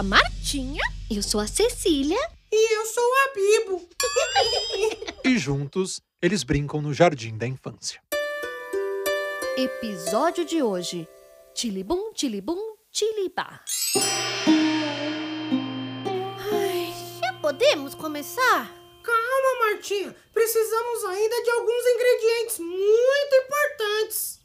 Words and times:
a 0.00 0.02
Martinha. 0.02 0.82
Eu 1.10 1.22
sou 1.22 1.42
a 1.42 1.46
Cecília. 1.46 2.18
E 2.50 2.74
eu 2.74 2.86
sou 2.86 3.04
a 3.04 3.34
Bibo. 3.34 3.88
E 5.22 5.38
juntos, 5.38 6.00
eles 6.22 6.42
brincam 6.42 6.80
no 6.80 6.94
jardim 6.94 7.36
da 7.36 7.46
infância. 7.46 8.02
Episódio 9.58 10.46
de 10.46 10.62
hoje: 10.62 11.06
Tilibum, 11.54 12.14
Tilibum, 12.14 12.76
Tilibá. 12.90 13.60
Ai, 16.50 16.94
já 17.22 17.34
podemos 17.34 17.94
começar? 17.94 18.74
Calma, 19.02 19.66
Martinha. 19.66 20.16
Precisamos 20.32 21.04
ainda 21.04 21.42
de 21.42 21.50
alguns 21.50 21.84
ingredientes 21.86 22.58
muito 22.58 23.34
importantes. 23.44 24.40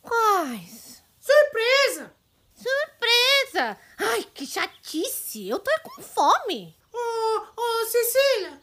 Quais? 0.00 1.02
Surpresa! 1.20 2.14
Surpresa! 2.62 3.76
Ai, 3.98 4.24
que 4.32 4.46
chatice! 5.32 5.48
Eu 5.48 5.58
tô 5.58 5.70
com 5.82 6.02
fome. 6.02 6.76
Ô, 6.92 7.40
ô, 7.56 7.86
Cecília, 7.86 8.60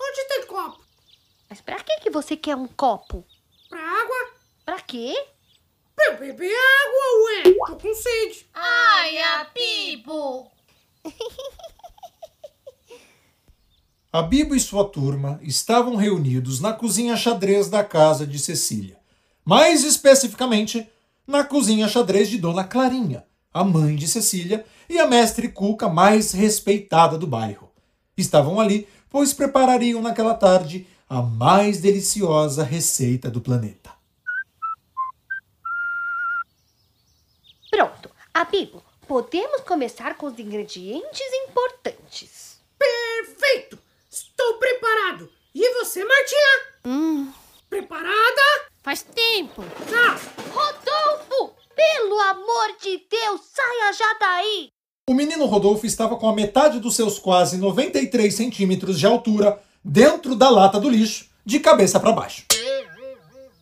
onde 0.00 0.28
tem 0.28 0.46
copo? 0.46 0.80
Mas 1.48 1.60
pra 1.60 1.76
que, 1.76 2.00
que 2.00 2.10
você 2.10 2.36
quer 2.36 2.56
um 2.56 2.66
copo? 2.66 3.24
Pra 3.68 3.80
água? 3.80 4.34
Pra 4.64 4.80
quê? 4.80 5.14
Pra 5.94 6.06
eu 6.06 6.18
beber 6.18 6.52
água, 6.52 7.24
ué. 7.24 7.42
Tô 7.66 7.76
com 7.76 7.94
sede. 7.94 8.48
Ai, 8.52 9.18
a 9.18 9.44
Pipo! 9.46 10.50
A 14.12 14.20
Bibo 14.20 14.54
e 14.54 14.60
sua 14.60 14.86
turma 14.86 15.40
estavam 15.42 15.96
reunidos 15.96 16.60
na 16.60 16.74
cozinha 16.74 17.16
xadrez 17.16 17.70
da 17.70 17.82
casa 17.82 18.26
de 18.26 18.38
Cecília. 18.38 18.98
Mais 19.42 19.84
especificamente, 19.84 20.86
na 21.26 21.42
cozinha 21.44 21.88
xadrez 21.88 22.28
de 22.28 22.36
Dona 22.36 22.62
Clarinha, 22.62 23.24
a 23.52 23.62
mãe 23.64 23.96
de 23.96 24.08
Cecília 24.08 24.64
e 24.88 24.98
a 24.98 25.06
mestre 25.06 25.48
Cuca 25.48 25.88
mais 25.88 26.32
respeitada 26.32 27.18
do 27.18 27.26
bairro. 27.26 27.70
Estavam 28.16 28.60
ali, 28.60 28.88
pois 29.10 29.32
preparariam 29.32 30.00
naquela 30.02 30.34
tarde 30.34 30.86
a 31.08 31.20
mais 31.20 31.80
deliciosa 31.80 32.62
receita 32.62 33.30
do 33.30 33.40
planeta. 33.40 33.90
Pronto, 37.70 38.10
Abigo, 38.32 38.82
podemos 39.06 39.60
começar 39.62 40.16
com 40.16 40.26
os 40.26 40.38
ingredientes 40.38 41.20
importantes. 41.46 42.58
Perfeito! 42.78 43.78
Estou 44.10 44.54
preparado. 44.58 45.30
E 45.54 45.74
você, 45.74 46.04
Martinha? 46.04 46.60
Hum, 46.84 47.32
Preparada? 47.68 48.42
faz 48.82 49.02
tempo. 49.02 49.62
Tá. 49.88 50.41
Pelo 52.12 52.20
amor 52.20 52.76
de 52.78 53.06
Deus, 53.08 53.40
saia 53.54 53.92
já 53.94 54.12
daí! 54.20 54.68
O 55.08 55.14
menino 55.14 55.46
Rodolfo 55.46 55.86
estava 55.86 56.14
com 56.16 56.28
a 56.28 56.34
metade 56.34 56.78
dos 56.78 56.94
seus 56.94 57.18
quase 57.18 57.56
93 57.56 58.34
centímetros 58.34 59.00
de 59.00 59.06
altura 59.06 59.58
dentro 59.82 60.36
da 60.36 60.50
lata 60.50 60.78
do 60.78 60.90
lixo, 60.90 61.30
de 61.42 61.58
cabeça 61.58 61.98
para 61.98 62.12
baixo. 62.12 62.44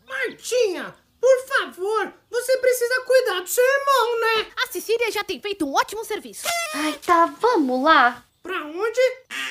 Martinha, 0.05 0.93
por 1.21 1.47
favor, 1.47 2.13
você 2.29 2.57
precisa 2.57 3.05
cuidar 3.07 3.41
do 3.41 3.49
seu 3.49 3.63
irmão, 3.63 4.21
né? 4.21 4.47
A 4.65 4.73
Cecília 4.73 5.13
já 5.13 5.23
tem 5.23 5.41
feito 5.41 5.65
um 5.65 5.73
ótimo 5.73 6.05
serviço. 6.05 6.49
Ai, 6.75 6.99
tá, 7.07 7.27
vamos 7.27 7.85
lá. 7.85 8.25
Pra 8.43 8.65
onde? 8.65 9.01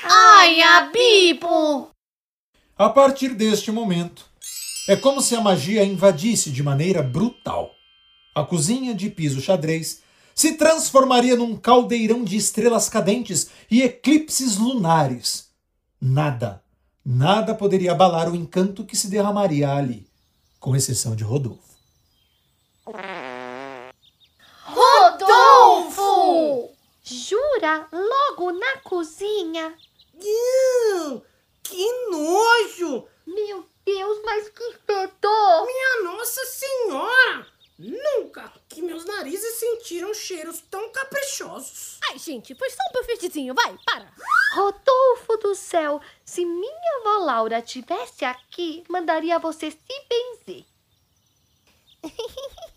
Ai, 0.03 0.61
a 0.61 0.81
Bibo! 0.81 1.89
A 2.77 2.89
partir 2.89 3.29
deste 3.29 3.71
momento, 3.71 4.25
é 4.89 4.97
como 4.97 5.21
se 5.21 5.37
a 5.37 5.41
magia 5.41 5.85
invadisse 5.85 6.51
de 6.51 6.61
maneira 6.61 7.01
brutal. 7.01 7.78
A 8.33 8.43
cozinha 8.43 8.93
de 8.93 9.09
piso 9.09 9.41
xadrez 9.41 10.01
se 10.35 10.53
transformaria 10.53 11.35
num 11.35 11.57
caldeirão 11.57 12.23
de 12.23 12.37
estrelas 12.37 12.87
cadentes 12.87 13.49
e 13.69 13.81
eclipses 13.81 14.57
lunares. 14.57 15.49
Nada, 15.99 16.63
nada 17.03 17.53
poderia 17.53 17.91
abalar 17.91 18.31
o 18.31 18.35
encanto 18.35 18.85
que 18.85 18.95
se 18.95 19.09
derramaria 19.09 19.69
ali, 19.69 20.07
com 20.59 20.75
exceção 20.75 21.15
de 21.15 21.23
Rodolfo. 21.23 21.77
Rodolfo! 24.63 26.69
Jura? 27.03 27.87
Logo 27.91 28.51
na 28.51 28.77
cozinha? 28.77 29.75
Iu, 30.21 31.23
que 31.63 32.09
nojo! 32.09 33.05
Meu 33.25 33.65
Deus, 33.85 34.21
mas 34.23 34.49
que 34.49 34.73
fedor! 34.85 35.65
Minha 35.65 36.03
Nossa 36.03 36.45
Senhora! 36.45 37.47
Nunca 37.79 38.51
que 38.67 38.81
meus 38.81 39.05
narizes 39.05 39.55
sentiram 39.55 40.13
cheiros 40.13 40.61
tão 40.69 40.89
caprichosos. 41.39 41.97
Ai, 42.09 42.19
gente, 42.19 42.53
foi 42.55 42.69
só 42.69 42.77
um 42.89 42.93
buffetzinho, 42.93 43.53
vai, 43.53 43.77
para. 43.85 44.11
Rodolfo 44.55 45.37
do 45.41 45.55
céu, 45.55 46.01
se 46.25 46.43
minha 46.45 46.99
avó 47.01 47.23
Laura 47.23 47.61
tivesse 47.61 48.25
aqui, 48.25 48.83
mandaria 48.89 49.39
você 49.39 49.71
se 49.71 49.77
benzer. 50.09 50.65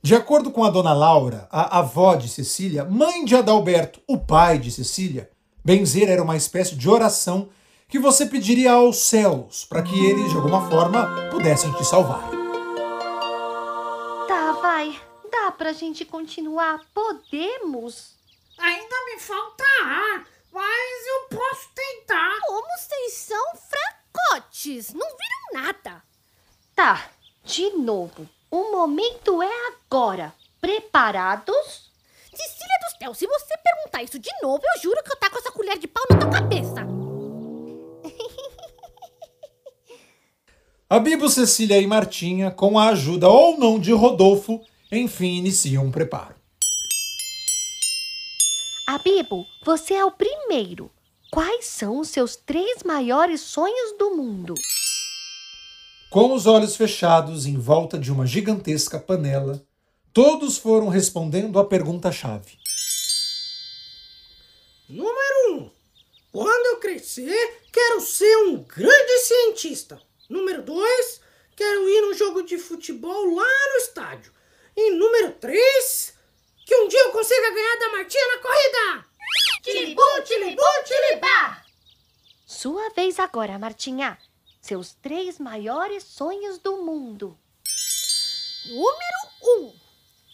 De 0.00 0.14
acordo 0.14 0.52
com 0.52 0.64
a 0.64 0.70
dona 0.70 0.94
Laura, 0.94 1.48
a 1.50 1.80
avó 1.80 2.14
de 2.14 2.28
Cecília, 2.28 2.84
mãe 2.84 3.24
de 3.24 3.34
Adalberto, 3.34 4.00
o 4.06 4.16
pai 4.16 4.58
de 4.58 4.70
Cecília, 4.70 5.28
benzer 5.62 6.08
era 6.08 6.22
uma 6.22 6.36
espécie 6.36 6.76
de 6.76 6.88
oração 6.88 7.50
que 7.88 7.98
você 7.98 8.24
pediria 8.24 8.72
aos 8.72 8.98
céus 8.98 9.66
para 9.68 9.82
que 9.82 10.06
eles, 10.06 10.30
de 10.30 10.36
alguma 10.36 10.70
forma, 10.70 11.28
pudessem 11.30 11.72
te 11.72 11.84
salvar. 11.84 12.47
Tá. 15.30 15.38
Dá 15.48 15.52
pra 15.52 15.72
gente 15.72 16.04
continuar? 16.04 16.84
Podemos? 16.92 18.16
Ainda 18.58 18.96
me 19.06 19.18
falta 19.20 19.64
ar, 19.82 20.26
mas 20.52 21.06
eu 21.06 21.38
posso 21.38 21.68
tentar. 21.74 22.38
Como 22.46 22.66
vocês 22.76 23.12
são 23.14 23.44
fracotes, 23.56 24.92
não 24.92 25.06
viram 25.06 25.62
nada. 25.62 26.02
Tá, 26.74 27.10
de 27.44 27.70
novo. 27.70 28.28
O 28.50 28.72
momento 28.72 29.42
é 29.42 29.50
agora. 29.68 30.34
Preparados? 30.60 31.90
Cecília 32.34 32.78
do 32.80 32.98
céu, 32.98 33.14
se 33.14 33.26
você 33.26 33.54
perguntar 33.56 34.02
isso 34.02 34.18
de 34.18 34.30
novo, 34.42 34.62
eu 34.74 34.82
juro 34.82 35.02
que 35.02 35.12
eu 35.12 35.16
taco 35.16 35.38
essa 35.38 35.52
colher 35.52 35.78
de 35.78 35.88
pau 35.88 36.04
na 36.10 36.18
tua 36.18 36.30
cabeça. 36.30 36.86
A 40.90 40.98
Bibo, 40.98 41.28
Cecília 41.28 41.78
e 41.78 41.86
Martinha, 41.86 42.50
com 42.50 42.78
a 42.78 42.88
ajuda 42.88 43.28
ou 43.28 43.58
não 43.58 43.78
de 43.78 43.92
Rodolfo, 43.92 44.64
enfim 44.90 45.36
iniciam 45.36 45.84
um 45.84 45.90
preparo. 45.90 46.34
Abibo, 48.86 49.46
você 49.64 49.94
é 49.94 50.04
o 50.04 50.10
primeiro. 50.10 50.90
Quais 51.30 51.66
são 51.66 51.98
os 52.00 52.08
seus 52.08 52.36
três 52.36 52.82
maiores 52.82 53.42
sonhos 53.42 53.98
do 53.98 54.16
mundo? 54.16 54.54
Com 56.10 56.32
os 56.32 56.46
olhos 56.46 56.74
fechados 56.74 57.44
em 57.44 57.58
volta 57.58 57.98
de 57.98 58.10
uma 58.10 58.26
gigantesca 58.26 58.98
panela, 58.98 59.62
todos 60.10 60.56
foram 60.56 60.88
respondendo 60.88 61.58
a 61.58 61.66
pergunta-chave. 61.66 62.56
Número 64.88 65.50
1. 65.50 65.54
Um, 65.54 65.70
quando 66.32 66.66
eu 66.66 66.80
crescer, 66.80 67.60
quero 67.70 68.00
ser 68.00 68.36
um 68.46 68.62
grande 68.62 69.18
cientista. 69.18 70.00
Número 70.30 70.62
2. 70.62 71.20
Quero 71.54 71.88
ir 71.90 72.00
num 72.00 72.14
jogo 72.14 72.42
de 72.42 72.56
futebol 72.56 73.34
lá 73.34 73.44
no 73.44 73.76
estádio. 73.82 74.32
E 74.80 74.90
número 74.92 75.32
3. 75.32 76.14
Que 76.64 76.76
um 76.76 76.86
dia 76.86 77.00
eu 77.00 77.10
consiga 77.10 77.50
ganhar 77.50 77.76
da 77.80 77.88
Martinha 77.88 78.28
na 78.28 78.38
corrida. 78.38 79.08
Tilibum, 79.60 80.22
tilibum, 80.22 80.84
tilibá. 80.84 81.64
Sua 82.46 82.88
vez 82.90 83.18
agora, 83.18 83.58
Martinha. 83.58 84.16
Seus 84.60 84.94
três 84.94 85.40
maiores 85.40 86.04
sonhos 86.04 86.60
do 86.60 86.76
mundo. 86.84 87.36
Número 88.66 89.18
1. 89.42 89.64
Um, 89.64 89.74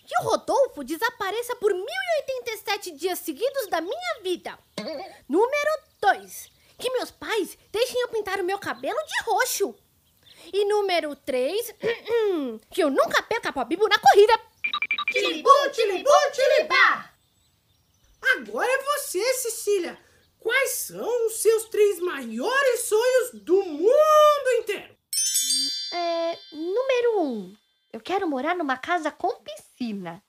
que 0.06 0.19
o 0.20 0.25
Rodolfo 0.25 0.85
desapareça 0.85 1.56
por 1.56 1.73
1087 1.73 2.90
dias 2.99 3.20
seguidos 3.20 3.69
da 3.69 3.81
minha 3.81 4.20
vida. 4.23 4.58
Número 5.26 5.70
2. 6.02 6.52
Que 6.79 6.90
meus 6.90 7.11
pais 7.11 7.56
deixem 7.73 7.99
eu 7.99 8.08
pintar 8.08 8.38
o 8.40 8.44
meu 8.44 8.58
cabelo 8.58 8.99
de 9.06 9.23
roxo. 9.25 9.75
E 10.52 10.64
número 10.64 11.14
3. 11.17 11.75
Que 12.70 12.82
eu 12.82 12.91
nunca 12.91 13.23
perca 13.23 13.52
a 13.55 13.64
Bibo 13.64 13.88
na 13.88 13.99
corrida. 13.99 14.41
Tilibum, 15.11 15.70
tilibum, 15.73 16.11
tilibá. 16.32 17.11
Agora 18.37 18.70
é 18.70 18.82
você, 18.82 19.23
Cecília. 19.35 19.99
Quais 20.38 20.70
são 20.70 21.26
os 21.26 21.41
seus 21.41 21.64
três 21.69 22.00
maiores 22.00 22.81
sonhos 22.81 23.43
do 23.43 23.62
mundo 23.64 24.50
inteiro? 24.58 24.94
É, 25.93 26.38
número 26.52 27.23
um, 27.23 27.56
eu 27.93 28.00
quero 28.00 28.29
morar 28.29 28.55
numa 28.55 28.76
casa 28.76 29.11
com 29.11 29.40
piscina. 29.40 30.23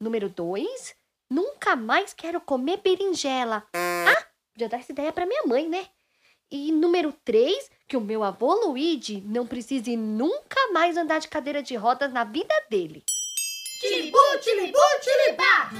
Número 0.00 0.28
dois, 0.28 0.94
nunca 1.28 1.74
mais 1.74 2.14
quero 2.14 2.40
comer 2.40 2.78
berinjela. 2.78 3.66
Ah, 3.74 4.26
podia 4.52 4.68
dar 4.68 4.78
essa 4.78 4.92
ideia 4.92 5.12
pra 5.12 5.26
minha 5.26 5.42
mãe, 5.44 5.68
né? 5.68 5.88
E 6.50 6.72
número 6.72 7.12
três, 7.26 7.70
que 7.86 7.94
o 7.94 8.00
meu 8.00 8.24
avô 8.24 8.54
Luigi 8.54 9.22
não 9.26 9.46
precise 9.46 9.98
nunca 9.98 10.72
mais 10.72 10.96
andar 10.96 11.18
de 11.18 11.28
cadeira 11.28 11.62
de 11.62 11.76
rodas 11.76 12.10
na 12.10 12.24
vida 12.24 12.54
dele. 12.70 13.04
Tilibum, 13.80 14.38
tilibum, 14.40 14.80
tilibá! 15.02 15.70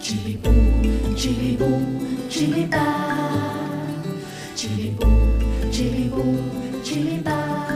Tilibum, 0.00 1.14
tilibum, 1.14 2.28
tilibá. 2.28 3.54
Tilibum, 4.56 5.70
tilibum, 5.70 6.82
tilibá. 6.82 7.66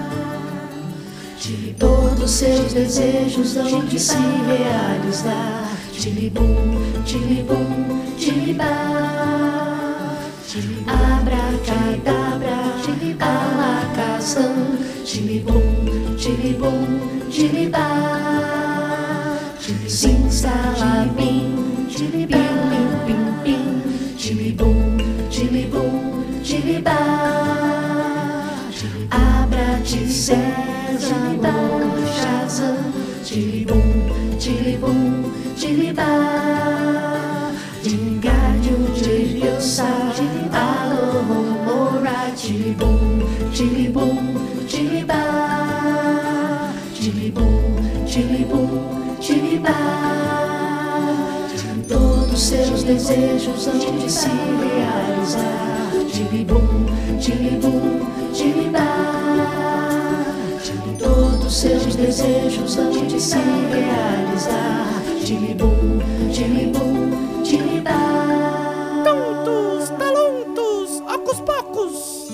Todos 1.78 2.30
seus 2.30 2.72
desejos 2.72 3.56
hão 3.56 3.84
de 3.86 4.00
se 4.00 4.16
realizar. 4.16 5.79
Tilibum, 6.00 6.80
tilibum, 7.04 8.16
tilibá. 8.16 8.72
Abracadabra, 10.88 12.60
alakazam. 13.20 14.78
Tilibum, 15.04 16.16
tilibum, 16.16 16.88
tilibá. 17.30 17.86
Simsalabim, 19.86 21.52
tilibim, 21.92 22.56
bim, 23.04 23.24
bim, 23.44 23.66
tilibum, 24.16 24.96
tilibum, 25.28 26.24
tilibá. 26.42 27.00
Abra 29.10 29.68
César, 29.84 30.96
Shazam, 32.16 32.78
tilibum, 33.22 33.84
tilibum, 34.38 34.98
tilibá. 35.24 35.39
Dingário 37.82 38.78
de 38.94 39.26
Biosa, 39.26 39.84
Alohomora, 40.54 42.32
tilibum, 42.34 43.20
tilibum, 43.52 44.16
tilibá. 44.66 46.72
Tilibum, 46.94 47.76
tilibum, 48.06 49.16
tilibá. 49.20 49.76
Todos 51.86 52.40
seus 52.40 52.82
desejos 52.82 53.68
hão 53.68 53.98
de 53.98 54.10
se 54.10 54.28
realizar. 54.28 55.90
Tilibum, 56.10 56.86
tilibum, 57.18 58.00
tilibá. 58.32 58.96
Todos 60.98 61.54
seus 61.54 61.94
desejos 61.96 62.78
hão 62.78 63.06
de 63.06 63.20
se 63.20 63.36
realizar. 63.36 64.89
Tilibum, 65.30 66.00
tilibum, 66.34 67.44
tilibá. 67.44 67.94
Tontos, 69.04 69.88
talentos, 69.90 71.00
ocos 71.02 71.40
pocos. 71.42 72.30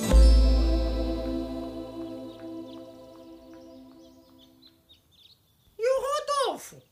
E 5.78 5.86
o 5.86 6.00
Rodolfo? 6.00 6.82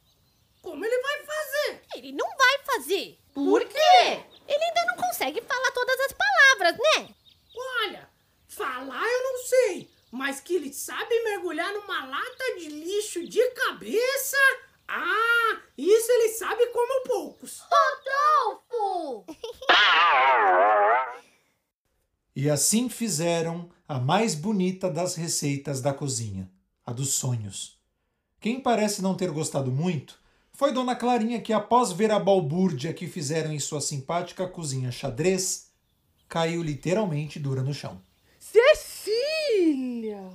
Como 0.61 0.85
ele 0.85 0.99
vai 1.01 1.25
fazer? 1.25 1.83
Ele 1.97 2.13
não 2.13 2.29
vai 2.37 2.59
fazer. 2.67 3.19
Por 3.33 3.65
quê? 3.65 4.21
Ele 4.47 4.63
ainda 4.63 4.85
não 4.89 4.97
consegue 4.97 5.41
falar 5.41 5.71
todas 5.71 6.01
as 6.01 6.13
palavras, 6.13 6.77
né? 6.77 7.15
Olha, 7.57 8.11
falar 8.47 9.03
eu 9.03 9.23
não 9.23 9.39
sei, 9.39 9.91
mas 10.13 10.39
que 10.39 10.57
ele 10.57 10.71
sabe 10.71 11.25
mergulhar 11.25 11.73
numa 11.73 12.05
lata 12.05 12.59
de 12.59 12.69
lixo 12.69 13.27
de 13.27 13.43
cabeça. 13.53 14.37
Ah, 14.87 15.44
poucos. 17.45 17.63
Rodolfo! 18.71 19.25
E 22.35 22.51
assim 22.51 22.89
fizeram 22.89 23.71
a 23.87 23.99
mais 23.99 24.35
bonita 24.35 24.91
das 24.91 25.15
receitas 25.15 25.81
da 25.81 25.93
cozinha, 25.95 26.51
a 26.85 26.93
dos 26.93 27.11
sonhos. 27.11 27.79
Quem 28.41 28.61
parece 28.61 29.01
não 29.01 29.15
ter 29.15 29.31
gostado 29.31 29.71
muito 29.71 30.19
foi 30.53 30.73
Dona 30.73 30.97
Clarinha 30.97 31.41
que, 31.41 31.53
após 31.53 31.93
ver 31.93 32.11
a 32.11 32.19
balbúrdia 32.19 32.93
que 32.93 33.07
fizeram 33.07 33.53
em 33.53 33.61
sua 33.61 33.81
simpática 33.81 34.49
cozinha 34.49 34.91
xadrez, 34.91 35.71
caiu 36.29 36.63
literalmente 36.63 37.39
dura 37.39 37.63
no 37.63 37.73
chão. 37.73 38.01
Cecília! 38.39 40.31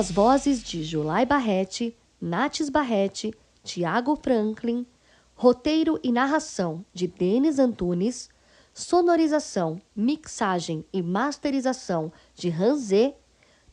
As 0.00 0.10
vozes 0.10 0.62
de 0.62 0.82
Julai 0.82 1.26
Barrete, 1.26 1.94
Nates 2.18 2.70
Barrete, 2.70 3.34
Tiago 3.62 4.16
Franklin, 4.16 4.86
roteiro 5.34 6.00
e 6.02 6.10
narração 6.10 6.82
de 6.94 7.06
Denis 7.06 7.58
Antunes, 7.58 8.30
sonorização, 8.72 9.78
mixagem 9.94 10.86
e 10.90 11.02
masterização 11.02 12.10
de 12.34 12.48
Ranzé, 12.48 13.14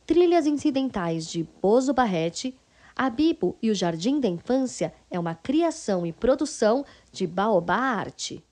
trilhas 0.04 0.46
incidentais 0.46 1.26
de 1.26 1.48
Bozo 1.62 1.94
Barrete, 1.94 2.54
a 2.94 3.08
Bibo 3.08 3.56
e 3.62 3.70
o 3.70 3.74
Jardim 3.74 4.20
da 4.20 4.28
Infância 4.28 4.92
é 5.10 5.18
uma 5.18 5.34
criação 5.34 6.04
e 6.04 6.12
produção 6.12 6.84
de 7.10 7.26
Baobá 7.26 7.78
Arte. 7.78 8.44